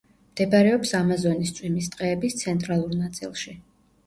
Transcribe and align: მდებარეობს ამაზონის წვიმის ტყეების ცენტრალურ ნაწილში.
მდებარეობს 0.35 0.93
ამაზონის 0.99 1.51
წვიმის 1.59 1.91
ტყეების 1.97 2.39
ცენტრალურ 2.41 2.97
ნაწილში. 3.05 3.55